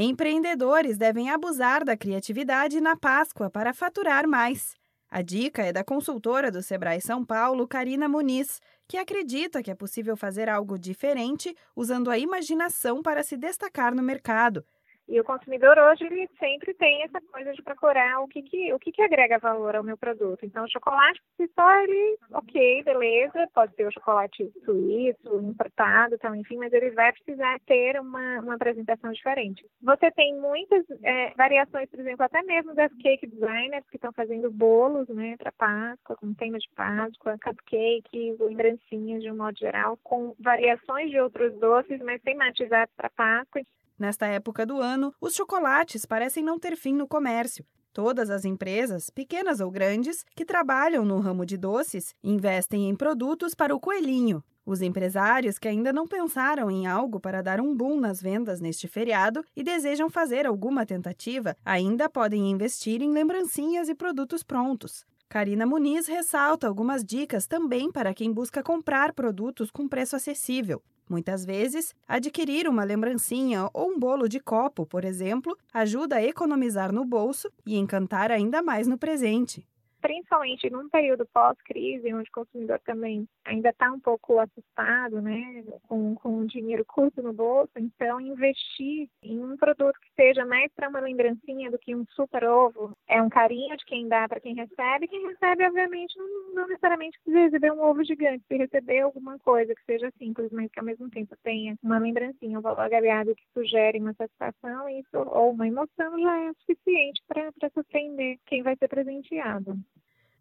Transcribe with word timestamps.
Empreendedores 0.00 0.96
devem 0.96 1.28
abusar 1.28 1.84
da 1.84 1.96
criatividade 1.96 2.80
na 2.80 2.96
Páscoa 2.96 3.50
para 3.50 3.74
faturar 3.74 4.28
mais. 4.28 4.76
A 5.10 5.22
dica 5.22 5.64
é 5.64 5.72
da 5.72 5.82
consultora 5.82 6.52
do 6.52 6.62
Sebrae 6.62 7.00
São 7.00 7.24
Paulo, 7.24 7.66
Karina 7.66 8.08
Muniz, 8.08 8.60
que 8.86 8.96
acredita 8.96 9.60
que 9.60 9.72
é 9.72 9.74
possível 9.74 10.16
fazer 10.16 10.48
algo 10.48 10.78
diferente 10.78 11.52
usando 11.74 12.12
a 12.12 12.16
imaginação 12.16 13.02
para 13.02 13.24
se 13.24 13.36
destacar 13.36 13.92
no 13.92 14.00
mercado. 14.00 14.64
E 15.08 15.18
o 15.18 15.24
consumidor 15.24 15.78
hoje 15.78 16.04
ele 16.04 16.28
sempre 16.38 16.74
tem 16.74 17.02
essa 17.02 17.18
coisa 17.32 17.52
de 17.52 17.62
procurar 17.62 18.20
o 18.20 18.28
que, 18.28 18.42
que, 18.42 18.72
o 18.74 18.78
que, 18.78 18.92
que 18.92 19.00
agrega 19.00 19.38
valor 19.38 19.74
ao 19.74 19.82
meu 19.82 19.96
produto. 19.96 20.44
Então, 20.44 20.64
o 20.64 20.70
chocolate, 20.70 21.18
se 21.36 21.48
só 21.54 21.80
ele, 21.80 22.18
ok, 22.32 22.82
beleza, 22.82 23.48
pode 23.54 23.74
ser 23.74 23.86
o 23.86 23.92
chocolate 23.92 24.52
suíço, 24.66 25.40
importado, 25.40 26.18
tal, 26.18 26.34
enfim, 26.34 26.58
mas 26.58 26.72
ele 26.74 26.90
vai 26.90 27.10
precisar 27.12 27.58
ter 27.60 27.98
uma, 27.98 28.40
uma 28.40 28.54
apresentação 28.54 29.10
diferente. 29.10 29.64
Você 29.82 30.10
tem 30.10 30.38
muitas 30.38 30.84
é, 31.02 31.32
variações, 31.34 31.88
por 31.88 32.00
exemplo, 32.00 32.24
até 32.24 32.42
mesmo 32.42 32.74
das 32.74 32.92
cake 32.96 33.26
designers 33.26 33.88
que 33.88 33.96
estão 33.96 34.12
fazendo 34.12 34.50
bolos, 34.50 35.08
né, 35.08 35.36
para 35.38 35.52
Páscoa, 35.52 36.16
com 36.16 36.34
tema 36.34 36.58
de 36.58 36.68
Páscoa, 36.76 37.38
cupcakes, 37.42 38.38
lembrancinhas 38.38 39.22
de 39.22 39.30
um 39.30 39.36
modo 39.36 39.58
geral, 39.58 39.98
com 40.02 40.34
variações 40.38 41.10
de 41.10 41.18
outros 41.18 41.54
doces, 41.58 41.98
mas 42.02 42.20
tematizados 42.20 42.94
para 42.94 43.08
Páscoa. 43.08 43.62
Nesta 43.98 44.26
época 44.26 44.64
do 44.64 44.80
ano, 44.80 45.12
os 45.20 45.34
chocolates 45.34 46.06
parecem 46.06 46.44
não 46.44 46.58
ter 46.58 46.76
fim 46.76 46.94
no 46.94 47.08
comércio. 47.08 47.64
Todas 47.92 48.30
as 48.30 48.44
empresas, 48.44 49.10
pequenas 49.10 49.58
ou 49.58 49.70
grandes, 49.72 50.24
que 50.36 50.44
trabalham 50.44 51.04
no 51.04 51.18
ramo 51.18 51.44
de 51.44 51.56
doces, 51.56 52.14
investem 52.22 52.88
em 52.88 52.94
produtos 52.94 53.56
para 53.56 53.74
o 53.74 53.80
coelhinho. 53.80 54.44
Os 54.64 54.82
empresários 54.82 55.58
que 55.58 55.66
ainda 55.66 55.92
não 55.92 56.06
pensaram 56.06 56.70
em 56.70 56.86
algo 56.86 57.18
para 57.18 57.42
dar 57.42 57.60
um 57.60 57.74
boom 57.74 57.98
nas 57.98 58.20
vendas 58.20 58.60
neste 58.60 58.86
feriado 58.86 59.42
e 59.56 59.64
desejam 59.64 60.08
fazer 60.08 60.46
alguma 60.46 60.86
tentativa, 60.86 61.56
ainda 61.64 62.08
podem 62.08 62.50
investir 62.50 63.02
em 63.02 63.10
lembrancinhas 63.10 63.88
e 63.88 63.94
produtos 63.94 64.44
prontos. 64.44 65.04
Karina 65.28 65.66
Muniz 65.66 66.06
ressalta 66.06 66.68
algumas 66.68 67.02
dicas 67.02 67.46
também 67.46 67.90
para 67.90 68.14
quem 68.14 68.32
busca 68.32 68.62
comprar 68.62 69.12
produtos 69.12 69.70
com 69.70 69.88
preço 69.88 70.14
acessível. 70.14 70.82
Muitas 71.08 71.44
vezes, 71.44 71.94
adquirir 72.06 72.68
uma 72.68 72.84
lembrancinha 72.84 73.70
ou 73.72 73.90
um 73.90 73.98
bolo 73.98 74.28
de 74.28 74.40
copo, 74.40 74.84
por 74.84 75.04
exemplo, 75.04 75.56
ajuda 75.72 76.16
a 76.16 76.24
economizar 76.24 76.92
no 76.92 77.04
bolso 77.04 77.50
e 77.64 77.76
encantar 77.76 78.30
ainda 78.30 78.62
mais 78.62 78.86
no 78.86 78.98
presente 78.98 79.66
principalmente 80.08 80.70
num 80.70 80.88
período 80.88 81.26
pós-crise, 81.26 82.14
onde 82.14 82.30
o 82.30 82.32
consumidor 82.32 82.80
também 82.80 83.28
ainda 83.44 83.68
está 83.68 83.92
um 83.92 84.00
pouco 84.00 84.38
assustado, 84.38 85.20
né, 85.20 85.62
com, 85.86 86.14
com 86.14 86.46
dinheiro 86.46 86.82
curto 86.86 87.22
no 87.22 87.34
bolso, 87.34 87.72
então 87.76 88.18
investir 88.18 89.06
em 89.22 89.44
um 89.44 89.54
produto 89.58 90.00
que 90.00 90.08
seja 90.16 90.46
mais 90.46 90.72
para 90.72 90.88
uma 90.88 91.00
lembrancinha 91.00 91.70
do 91.70 91.78
que 91.78 91.94
um 91.94 92.06
super 92.12 92.42
ovo, 92.44 92.96
é 93.06 93.20
um 93.20 93.28
carinho 93.28 93.76
de 93.76 93.84
quem 93.84 94.08
dá 94.08 94.26
para 94.26 94.40
quem 94.40 94.54
recebe, 94.54 95.08
quem 95.08 95.26
recebe, 95.26 95.66
obviamente, 95.66 96.16
não, 96.16 96.54
não 96.54 96.68
necessariamente 96.68 97.18
precisa 97.22 97.44
receber 97.44 97.72
um 97.72 97.82
ovo 97.82 98.02
gigante, 98.02 98.42
se 98.48 98.56
receber 98.56 99.00
alguma 99.00 99.38
coisa 99.40 99.74
que 99.74 99.84
seja 99.84 100.10
simples, 100.16 100.50
mas 100.50 100.70
que 100.70 100.80
ao 100.80 100.86
mesmo 100.86 101.10
tempo 101.10 101.36
tenha 101.42 101.76
uma 101.82 101.98
lembrancinha, 101.98 102.58
um 102.58 102.62
valor 102.62 102.80
agregado 102.80 103.34
que 103.34 103.44
sugere 103.52 103.98
uma 103.98 104.14
satisfação, 104.14 104.88
isso, 104.88 105.18
ou 105.18 105.50
uma 105.50 105.68
emoção, 105.68 106.18
já 106.18 106.44
é 106.44 106.52
suficiente 106.60 107.22
para 107.28 107.52
surpreender 107.98 108.38
quem 108.46 108.62
vai 108.62 108.76
ser 108.76 108.88
presenteado. 108.88 109.76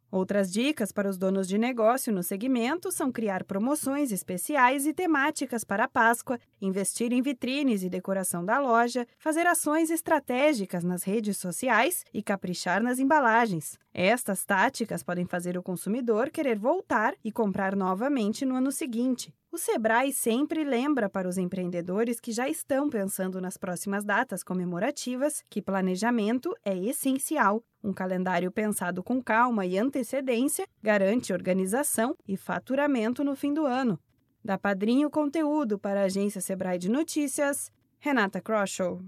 Outras 0.10 0.52
dicas 0.52 0.94
para 0.94 1.10
os 1.10 1.18
donos 1.18 1.48
de 1.48 1.58
negócio 1.58 2.14
no 2.14 2.24
segmento 2.24 2.92
são 2.92 3.12
criar 3.12 3.44
promoções 3.44 4.12
especiais 4.12 4.86
e 4.86 4.94
temáticas 4.94 5.66
para 5.66 5.84
a 5.84 5.88
Páscoa, 5.88 6.40
investir 6.62 7.12
em 7.12 7.22
vitrines 7.22 7.84
e 7.84 7.90
decoração 7.90 8.46
da 8.46 8.58
loja, 8.58 9.06
fazer 9.18 9.46
ações 9.46 9.90
estratégicas 9.90 10.84
nas 10.84 11.04
redes 11.04 11.38
sociais 11.38 12.06
e 12.14 12.24
caprichar 12.24 12.82
nas 12.82 13.00
embalagens. 13.00 13.78
Estas 13.94 14.46
táticas 14.46 15.04
podem 15.04 15.26
fazer 15.26 15.58
o 15.58 15.64
consumidor 15.64 16.30
querer 16.30 16.58
voltar 16.58 17.14
e 17.22 17.32
comprar 17.32 17.76
novamente 17.76 18.46
no 18.46 18.56
ano 18.56 18.72
seguinte. 18.72 19.34
O 19.52 19.58
Sebrae 19.58 20.14
sempre 20.14 20.64
lembra 20.64 21.10
para 21.10 21.28
os 21.28 21.38
empreendedores 21.38 22.20
que 22.20 22.32
já 22.32 22.48
estão 22.48 22.90
pensando 22.90 23.42
nas 23.42 23.58
próximas 23.58 24.06
datas 24.06 24.44
comemorativas 24.44 25.44
que 25.50 25.62
planejamento 25.62 26.54
é 26.64 26.78
essencial. 26.78 27.64
Um 27.88 27.94
calendário 27.94 28.52
pensado 28.52 29.02
com 29.02 29.24
calma 29.24 29.66
e 29.66 29.78
antecedência 29.78 30.68
garante 30.84 31.32
organização 31.32 32.18
e 32.28 32.36
faturamento 32.36 33.24
no 33.24 33.34
fim 33.34 33.54
do 33.54 33.66
ano. 33.66 33.98
Da 34.44 34.58
Padrinho 34.58 35.10
Conteúdo 35.10 35.80
para 35.80 36.02
a 36.02 36.04
agência 36.04 36.42
Sebrae 36.42 36.78
de 36.78 36.90
Notícias, 36.92 37.72
Renata 37.98 38.42
Kroschel. 38.42 39.02